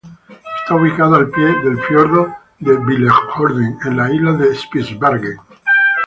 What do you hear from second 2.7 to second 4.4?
Billefjorden, en la isla